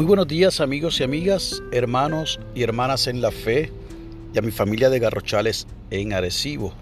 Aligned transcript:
Muy 0.00 0.06
buenos 0.06 0.28
días 0.28 0.62
amigos 0.62 0.98
y 0.98 1.02
amigas, 1.02 1.62
hermanos 1.72 2.40
y 2.54 2.62
hermanas 2.62 3.06
en 3.06 3.20
la 3.20 3.30
fe 3.30 3.70
y 4.32 4.38
a 4.38 4.40
mi 4.40 4.50
familia 4.50 4.88
de 4.88 4.98
Garrochales 4.98 5.66
en 5.90 6.14
Arecibo. 6.14 6.72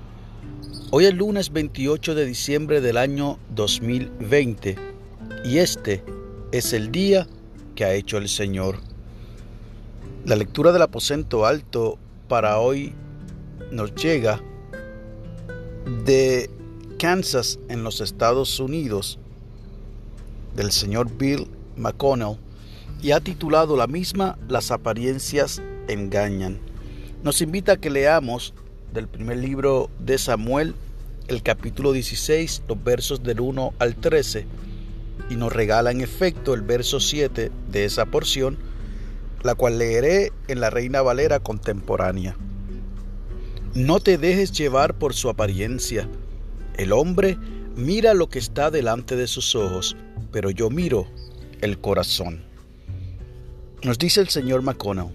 Hoy 0.93 1.07
es 1.07 1.15
lunes 1.15 1.53
28 1.53 2.15
de 2.15 2.25
diciembre 2.25 2.81
del 2.81 2.97
año 2.97 3.41
2020 3.57 4.77
y 5.45 5.59
este 5.59 6.05
es 6.53 6.73
el 6.73 6.93
día 6.93 7.27
que 7.75 7.85
ha 7.85 7.93
hecho 7.93 8.19
el 8.19 8.29
Señor. 8.29 8.79
La 10.25 10.37
lectura 10.37 10.71
del 10.71 10.83
aposento 10.83 11.45
alto 11.45 11.99
para 12.29 12.61
hoy 12.61 12.95
nos 13.73 13.97
llega 13.97 14.41
de 16.05 16.49
Kansas 17.01 17.59
en 17.69 17.83
los 17.83 18.01
Estados 18.01 18.61
Unidos 18.61 19.19
del 20.55 20.71
señor 20.71 21.11
Bill 21.19 21.49
McConnell 21.75 22.39
y 23.01 23.13
ha 23.13 23.21
titulado 23.21 23.77
la 23.77 23.87
misma 23.87 24.39
Las 24.49 24.71
apariencias 24.71 25.63
engañan. 25.89 26.59
Nos 27.23 27.41
invita 27.41 27.73
a 27.73 27.77
que 27.77 27.91
leamos 27.91 28.55
del 28.93 29.09
primer 29.09 29.39
libro 29.39 29.91
de 29.99 30.19
Samuel, 30.19 30.75
el 31.29 31.43
capítulo 31.43 31.93
16, 31.93 32.63
los 32.69 32.83
versos 32.83 33.23
del 33.23 33.41
1 33.41 33.75
al 33.79 33.97
13, 33.97 34.47
y 35.31 35.37
nos 35.37 35.53
regala 35.53 35.91
en 35.91 36.01
efecto 36.01 36.55
el 36.55 36.63
verso 36.63 37.01
7 37.01 37.51
de 37.71 37.85
esa 37.85 38.07
porción, 38.07 38.59
la 39.43 39.55
cual 39.55 39.79
leeré 39.79 40.33
en 40.49 40.61
la 40.61 40.71
Reina 40.71 41.03
Valera 41.03 41.41
contemporánea. 41.41 42.37
No 43.75 44.01
te 44.01 44.19
dejes 44.19 44.53
llevar 44.53 44.95
por 44.95 45.15
su 45.15 45.29
apariencia. 45.29 46.09
El 46.77 46.93
hombre 46.93 47.37
mira 47.77 48.15
lo 48.15 48.29
que 48.29 48.39
está 48.39 48.71
delante 48.71 49.15
de 49.15 49.27
sus 49.27 49.55
ojos, 49.55 49.97
pero 50.33 50.51
yo 50.51 50.71
miro 50.71 51.07
el 51.61 51.79
corazón. 51.79 52.48
Nos 53.85 53.97
dice 53.97 54.21
el 54.21 54.29
señor 54.29 54.63
McConnell, 54.63 55.15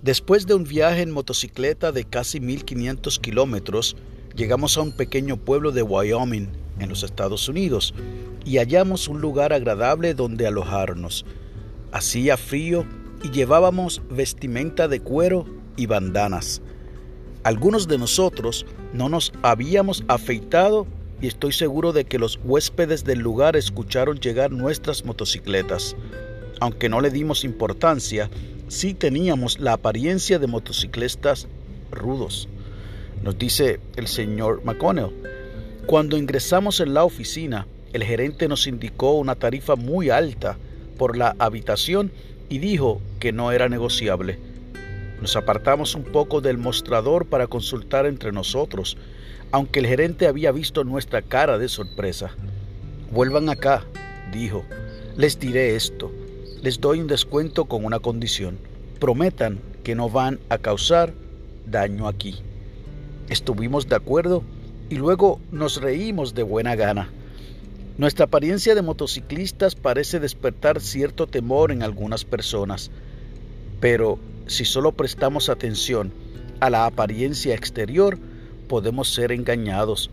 después 0.00 0.46
de 0.46 0.54
un 0.54 0.64
viaje 0.64 1.02
en 1.02 1.10
motocicleta 1.10 1.92
de 1.92 2.04
casi 2.04 2.40
1500 2.40 3.18
kilómetros, 3.18 3.98
llegamos 4.34 4.78
a 4.78 4.80
un 4.80 4.92
pequeño 4.92 5.36
pueblo 5.36 5.72
de 5.72 5.82
Wyoming, 5.82 6.48
en 6.78 6.88
los 6.88 7.02
Estados 7.02 7.50
Unidos, 7.50 7.92
y 8.46 8.56
hallamos 8.56 9.08
un 9.08 9.20
lugar 9.20 9.52
agradable 9.52 10.14
donde 10.14 10.46
alojarnos. 10.46 11.26
Hacía 11.92 12.38
frío 12.38 12.86
y 13.22 13.30
llevábamos 13.30 14.00
vestimenta 14.08 14.88
de 14.88 15.00
cuero 15.00 15.44
y 15.76 15.84
bandanas. 15.84 16.62
Algunos 17.42 17.88
de 17.88 17.98
nosotros 17.98 18.64
no 18.94 19.10
nos 19.10 19.34
habíamos 19.42 20.02
afeitado 20.08 20.86
y 21.20 21.26
estoy 21.26 21.52
seguro 21.52 21.92
de 21.92 22.06
que 22.06 22.18
los 22.18 22.40
huéspedes 22.42 23.04
del 23.04 23.18
lugar 23.18 23.54
escucharon 23.54 24.18
llegar 24.18 24.50
nuestras 24.50 25.04
motocicletas 25.04 25.94
aunque 26.60 26.88
no 26.88 27.00
le 27.00 27.10
dimos 27.10 27.44
importancia, 27.44 28.30
sí 28.68 28.94
teníamos 28.94 29.60
la 29.60 29.74
apariencia 29.74 30.38
de 30.38 30.46
motociclistas 30.46 31.48
rudos. 31.90 32.48
Nos 33.22 33.38
dice 33.38 33.80
el 33.96 34.06
señor 34.06 34.62
McConnell. 34.64 35.10
Cuando 35.86 36.16
ingresamos 36.16 36.80
en 36.80 36.94
la 36.94 37.04
oficina, 37.04 37.66
el 37.92 38.04
gerente 38.04 38.48
nos 38.48 38.66
indicó 38.66 39.12
una 39.12 39.36
tarifa 39.36 39.76
muy 39.76 40.10
alta 40.10 40.58
por 40.98 41.16
la 41.16 41.36
habitación 41.38 42.10
y 42.48 42.58
dijo 42.58 43.00
que 43.20 43.32
no 43.32 43.52
era 43.52 43.68
negociable. 43.68 44.38
Nos 45.20 45.36
apartamos 45.36 45.94
un 45.94 46.04
poco 46.04 46.40
del 46.40 46.58
mostrador 46.58 47.26
para 47.26 47.46
consultar 47.46 48.06
entre 48.06 48.32
nosotros, 48.32 48.96
aunque 49.50 49.80
el 49.80 49.86
gerente 49.86 50.26
había 50.26 50.52
visto 50.52 50.84
nuestra 50.84 51.22
cara 51.22 51.58
de 51.58 51.68
sorpresa. 51.68 52.30
Vuelvan 53.12 53.48
acá, 53.48 53.84
dijo. 54.32 54.64
Les 55.16 55.40
diré 55.40 55.76
esto 55.76 56.12
les 56.66 56.80
doy 56.80 56.98
un 56.98 57.06
descuento 57.06 57.66
con 57.66 57.84
una 57.84 58.00
condición. 58.00 58.58
Prometan 58.98 59.60
que 59.84 59.94
no 59.94 60.10
van 60.10 60.40
a 60.48 60.58
causar 60.58 61.14
daño 61.64 62.08
aquí. 62.08 62.42
Estuvimos 63.28 63.88
de 63.88 63.94
acuerdo 63.94 64.42
y 64.90 64.96
luego 64.96 65.38
nos 65.52 65.80
reímos 65.80 66.34
de 66.34 66.42
buena 66.42 66.74
gana. 66.74 67.08
Nuestra 67.98 68.24
apariencia 68.24 68.74
de 68.74 68.82
motociclistas 68.82 69.76
parece 69.76 70.18
despertar 70.18 70.80
cierto 70.80 71.28
temor 71.28 71.70
en 71.70 71.84
algunas 71.84 72.24
personas, 72.24 72.90
pero 73.78 74.18
si 74.48 74.64
solo 74.64 74.90
prestamos 74.90 75.48
atención 75.48 76.12
a 76.58 76.68
la 76.68 76.86
apariencia 76.86 77.54
exterior, 77.54 78.18
podemos 78.66 79.14
ser 79.14 79.30
engañados. 79.30 80.10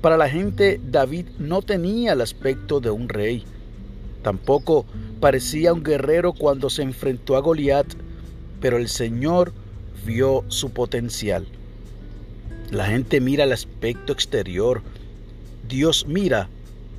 Para 0.00 0.16
la 0.16 0.28
gente, 0.28 0.80
David 0.84 1.26
no 1.38 1.62
tenía 1.62 2.14
el 2.14 2.20
aspecto 2.20 2.80
de 2.80 2.90
un 2.90 3.08
rey. 3.08 3.44
Tampoco 4.24 4.86
parecía 5.20 5.74
un 5.74 5.84
guerrero 5.84 6.32
cuando 6.32 6.70
se 6.70 6.80
enfrentó 6.80 7.36
a 7.36 7.40
Goliat, 7.40 7.86
pero 8.58 8.78
el 8.78 8.88
Señor 8.88 9.52
vio 10.06 10.44
su 10.48 10.70
potencial. 10.70 11.46
La 12.70 12.86
gente 12.86 13.20
mira 13.20 13.44
el 13.44 13.52
aspecto 13.52 14.14
exterior, 14.14 14.80
Dios 15.68 16.06
mira 16.08 16.48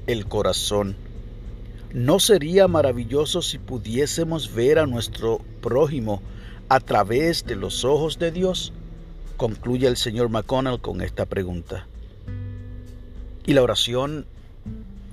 el 0.06 0.28
corazón. 0.28 0.96
¿No 1.94 2.20
sería 2.20 2.68
maravilloso 2.68 3.42
si 3.42 3.58
pudiésemos 3.58 4.54
ver 4.54 4.78
a 4.78 4.86
nuestro 4.86 5.42
prójimo 5.62 6.22
a 6.70 6.80
través 6.80 7.44
de 7.44 7.56
los 7.56 7.84
ojos 7.84 8.20
de 8.20 8.32
Dios? 8.32 8.72
Concluye 9.36 9.88
el 9.88 9.98
señor 9.98 10.30
McConnell 10.30 10.80
con 10.80 11.02
esta 11.02 11.26
pregunta. 11.26 11.88
Y 13.48 13.54
la 13.54 13.64
oración 13.64 14.28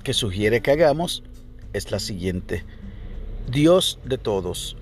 que 0.03 0.13
sugiere 0.13 0.61
que 0.61 0.69
hagamos 0.69 1.23
es 1.73 1.91
la 1.91 1.99
siguiente. 1.99 2.63
Dios 3.51 3.99
de 4.05 4.17
todos, 4.17 4.77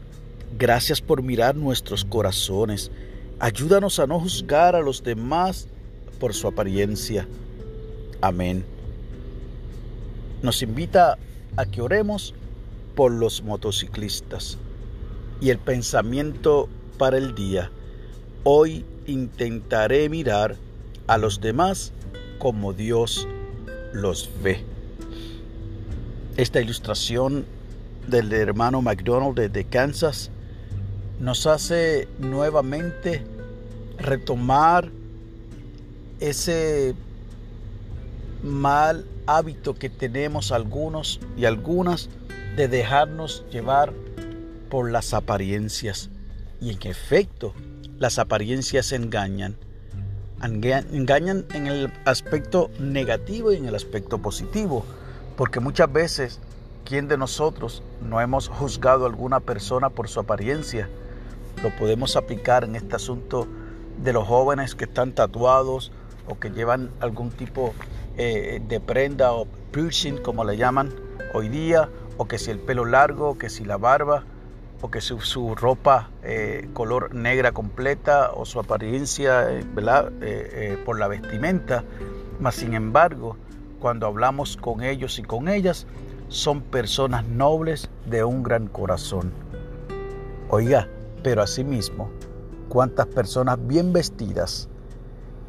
gracias 0.58 1.02
por 1.02 1.24
mirar 1.24 1.56
nuestros 1.56 2.06
corazones. 2.06 2.92
Ayúdanos 3.40 4.00
a 4.00 4.08
no 4.08 4.20
juzgar 4.20 4.76
a 4.76 4.82
los 4.82 5.04
demás 5.04 5.68
por 6.20 6.34
su 6.34 6.48
apariencia. 6.48 7.28
Amén. 8.22 8.64
Nos 10.44 10.62
invita 10.62 11.18
a 11.58 11.66
que 11.66 11.82
oremos 11.82 12.34
por 12.96 13.12
los 13.12 13.42
motociclistas. 13.42 14.58
Y 15.40 15.50
el 15.50 15.58
pensamiento 15.58 16.70
para 16.98 17.18
el 17.18 17.34
día. 17.34 17.72
Hoy 18.44 18.86
intentaré 19.08 20.08
mirar 20.08 20.56
a 21.08 21.18
los 21.18 21.42
demás 21.42 21.94
como 22.38 22.74
Dios 22.74 23.28
los 23.94 24.30
ve. 24.44 24.71
Esta 26.38 26.62
ilustración 26.62 27.46
del 28.08 28.32
hermano 28.32 28.82
McDonald 28.82 29.52
de, 29.52 29.64
Kansas 29.66 30.32
nos 31.20 31.46
hace 31.46 32.08
nuevamente 32.20 33.24
retomar 33.98 34.90
ese 36.20 36.96
mal 38.44 39.06
hábito 39.28 39.76
que 39.76 39.90
tenemos 39.90 40.52
algunos 40.52 41.20
y 41.38 41.46
algunas 41.46 42.10
de 42.56 42.68
dejarnos 42.68 43.44
llevar 43.52 43.94
por 44.70 44.90
las 44.90 45.14
apariencias. 45.14 46.10
Y 46.62 46.72
en 46.72 46.80
efecto, 46.84 47.54
las 48.00 48.20
apariencias 48.20 48.94
engañan. 48.94 49.58
Engañan 50.42 51.46
en 51.54 51.68
el 51.68 51.92
aspecto 52.06 52.72
negativo 52.80 53.52
y 53.52 53.58
en 53.58 53.66
el 53.66 53.76
aspecto 53.76 54.20
positivo. 54.20 54.86
Porque 55.36 55.60
muchas 55.60 55.92
veces 55.92 56.40
¿Quién 56.92 57.08
de 57.08 57.18
nosotros 57.18 57.84
no 58.02 58.20
hemos 58.20 58.50
juzgado 58.50 59.06
a 59.06 59.08
alguna 59.08 59.40
persona 59.40 59.90
por 59.90 60.10
su 60.10 60.20
apariencia? 60.20 60.90
Lo 61.64 61.70
podemos 61.78 62.18
aplicar 62.18 62.64
en 62.66 62.76
este 62.76 62.96
asunto 62.96 63.48
de 64.04 64.12
los 64.12 64.28
jóvenes 64.28 64.76
que 64.76 64.86
están 64.86 65.14
tatuados 65.14 65.92
o 66.28 66.38
que 66.38 66.50
llevan 66.50 66.90
algún 67.00 67.30
tipo 67.30 67.74
eh, 68.18 68.62
de 68.68 68.80
prenda 68.80 69.32
o 69.32 69.48
piercing, 69.72 70.18
como 70.18 70.44
le 70.44 70.58
llaman 70.58 70.94
hoy 71.34 71.48
día, 71.50 71.88
o 72.18 72.28
que 72.28 72.38
si 72.38 72.52
el 72.52 72.60
pelo 72.60 72.84
largo, 72.84 73.38
que 73.38 73.50
si 73.50 73.64
la 73.64 73.78
barba, 73.78 74.26
o 74.82 74.92
que 74.92 75.00
su, 75.00 75.22
su 75.22 75.56
ropa 75.56 76.10
eh, 76.24 76.68
color 76.74 77.16
negra 77.16 77.52
completa 77.54 78.32
o 78.34 78.46
su 78.46 78.60
apariencia 78.60 79.50
eh, 79.50 79.64
¿verdad? 79.74 80.12
por 80.84 81.00
la 81.00 81.08
vestimenta. 81.08 81.86
Mas 82.40 82.56
sin 82.56 82.74
embargo, 82.74 83.38
cuando 83.82 84.06
hablamos 84.06 84.56
con 84.56 84.84
ellos 84.84 85.18
y 85.20 85.24
con 85.24 85.50
ellas, 85.50 85.88
son 86.30 86.62
personas 86.62 87.26
nobles 87.26 87.90
de 88.06 88.24
un 88.24 88.44
gran 88.44 88.68
corazón. 88.68 89.34
Oiga, 90.50 90.88
pero 91.24 91.42
asimismo, 91.42 92.10
cuántas 92.70 93.08
personas 93.08 93.58
bien 93.68 93.92
vestidas 93.92 94.70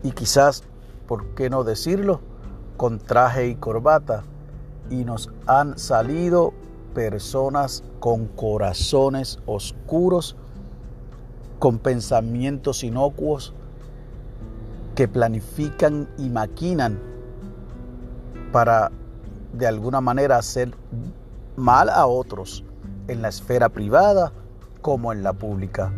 y 0.03 0.11
quizás, 0.13 0.65
¿por 1.07 1.35
qué 1.35 1.51
no 1.51 1.63
decirlo?, 1.63 2.21
con 2.77 2.99
traje 2.99 3.47
y 3.47 3.55
corbata, 3.55 4.25
y 4.91 5.05
nos 5.05 5.31
han 5.47 5.79
salido 5.79 6.53
personas 6.95 7.85
con 8.01 8.27
corazones 8.27 9.39
oscuros, 9.47 10.37
con 11.59 11.79
pensamientos 11.79 12.83
inocuos, 12.83 13.55
que 14.97 15.07
planifican 15.07 16.09
y 16.19 16.29
maquinan 16.29 17.12
para 18.53 18.93
de 19.55 19.67
alguna 19.67 20.01
manera 20.01 20.37
hacer 20.37 20.75
mal 21.57 21.89
a 21.89 22.07
otros 22.07 22.65
en 23.09 23.23
la 23.23 23.29
esfera 23.29 23.69
privada 23.71 24.33
como 24.81 25.13
en 25.13 25.23
la 25.23 25.33
pública. 25.33 25.93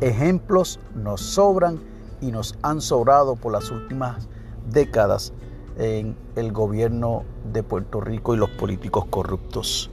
Ejemplos 0.00 0.80
nos 0.94 1.20
sobran 1.20 1.78
y 2.20 2.30
nos 2.32 2.56
han 2.62 2.80
sobrado 2.80 3.36
por 3.36 3.52
las 3.52 3.70
últimas 3.70 4.28
décadas 4.70 5.32
en 5.76 6.16
el 6.34 6.52
gobierno 6.52 7.24
de 7.52 7.62
Puerto 7.62 8.00
Rico 8.00 8.34
y 8.34 8.38
los 8.38 8.50
políticos 8.50 9.04
corruptos. 9.10 9.90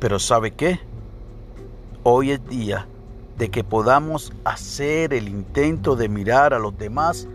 Pero 0.00 0.18
¿sabe 0.18 0.52
qué? 0.52 0.80
Hoy 2.02 2.32
es 2.32 2.46
día 2.46 2.86
de 3.38 3.50
que 3.50 3.64
podamos 3.64 4.32
hacer 4.44 5.12
el 5.12 5.28
intento 5.28 5.96
de 5.96 6.08
mirar 6.08 6.54
a 6.54 6.58
los 6.58 6.76
demás 6.76 7.26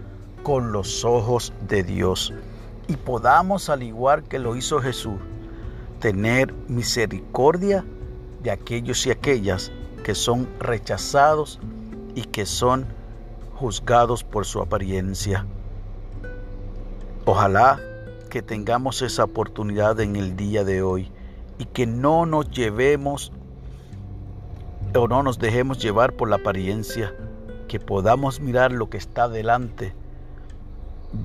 con 0.44 0.72
los 0.72 1.04
ojos 1.04 1.54
de 1.68 1.84
Dios 1.84 2.34
y 2.88 2.96
podamos, 2.98 3.70
al 3.70 3.84
igual 3.84 4.24
que 4.24 4.40
lo 4.40 4.56
hizo 4.56 4.80
Jesús, 4.80 5.20
tener 6.00 6.54
misericordia 6.68 7.86
de 8.42 8.52
aquellos 8.52 9.06
y 9.06 9.12
aquellas 9.12 9.72
que 10.04 10.16
son 10.16 10.50
rechazados 10.60 11.60
y 12.16 12.24
que 12.24 12.46
son 12.46 12.88
juzgados 13.56 14.24
por 14.24 14.46
su 14.46 14.62
apariencia. 14.62 15.46
Ojalá 17.26 17.80
que 18.30 18.42
tengamos 18.42 19.02
esa 19.02 19.26
oportunidad 19.26 20.00
en 20.00 20.16
el 20.16 20.36
día 20.36 20.64
de 20.64 20.82
hoy 20.82 21.12
y 21.60 21.66
que 21.66 21.86
no 21.86 22.26
nos 22.26 22.50
llevemos 22.50 23.32
o 24.96 25.08
no 25.08 25.22
nos 25.22 25.38
dejemos 25.38 25.78
llevar 25.78 26.14
por 26.14 26.30
la 26.30 26.38
apariencia, 26.38 27.14
que 27.68 27.80
podamos 27.80 28.42
mirar 28.42 28.72
lo 28.72 28.90
que 28.90 28.98
está 28.98 29.30
delante 29.30 29.94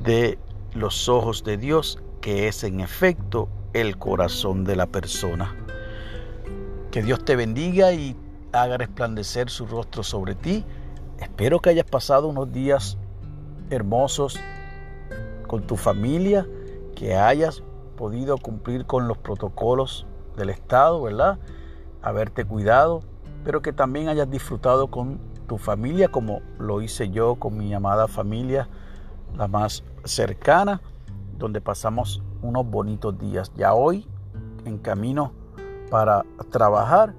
de 0.04 0.38
los 0.76 1.08
ojos 1.08 1.44
de 1.44 1.56
Dios, 1.56 1.98
que 2.20 2.48
es 2.48 2.64
en 2.64 2.80
efecto 2.80 3.48
el 3.72 3.98
corazón 3.98 4.64
de 4.64 4.76
la 4.76 4.86
persona. 4.86 5.54
Que 6.90 7.02
Dios 7.02 7.24
te 7.24 7.36
bendiga 7.36 7.92
y 7.92 8.16
haga 8.52 8.78
resplandecer 8.78 9.50
su 9.50 9.66
rostro 9.66 10.02
sobre 10.02 10.34
ti. 10.34 10.64
Espero 11.18 11.60
que 11.60 11.70
hayas 11.70 11.86
pasado 11.86 12.28
unos 12.28 12.52
días 12.52 12.96
hermosos 13.70 14.38
con 15.46 15.66
tu 15.66 15.76
familia, 15.76 16.46
que 16.94 17.16
hayas 17.16 17.62
podido 17.96 18.38
cumplir 18.38 18.86
con 18.86 19.08
los 19.08 19.18
protocolos 19.18 20.06
del 20.36 20.50
Estado, 20.50 21.02
¿verdad? 21.02 21.38
Haberte 22.02 22.44
cuidado, 22.44 23.02
pero 23.44 23.62
que 23.62 23.72
también 23.72 24.08
hayas 24.08 24.30
disfrutado 24.30 24.88
con 24.88 25.18
tu 25.46 25.58
familia 25.58 26.08
como 26.08 26.40
lo 26.58 26.82
hice 26.82 27.10
yo 27.10 27.36
con 27.36 27.56
mi 27.56 27.72
amada 27.72 28.08
familia, 28.08 28.68
la 29.34 29.48
más 29.48 29.84
cercana, 30.04 30.80
donde 31.38 31.60
pasamos 31.60 32.22
unos 32.42 32.68
bonitos 32.68 33.18
días. 33.18 33.52
Ya 33.56 33.74
hoy 33.74 34.06
en 34.64 34.78
camino 34.78 35.32
para 35.90 36.24
trabajar, 36.50 37.14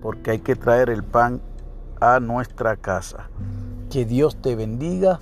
porque 0.00 0.32
hay 0.32 0.38
que 0.38 0.56
traer 0.56 0.90
el 0.90 1.04
pan 1.04 1.40
a 2.00 2.20
nuestra 2.20 2.76
casa. 2.76 3.28
Que 3.90 4.04
Dios 4.04 4.40
te 4.40 4.54
bendiga, 4.54 5.20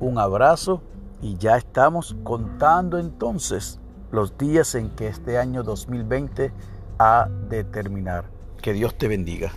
un 0.00 0.18
abrazo 0.18 0.82
y 1.22 1.36
ya 1.36 1.56
estamos 1.56 2.16
contando 2.24 2.98
entonces 2.98 3.78
los 4.10 4.36
días 4.36 4.74
en 4.74 4.90
que 4.90 5.08
este 5.08 5.38
año 5.38 5.62
2020 5.62 6.52
ha 6.98 7.28
de 7.48 7.64
terminar. 7.64 8.24
Que 8.60 8.72
Dios 8.72 8.96
te 8.96 9.08
bendiga. 9.08 9.52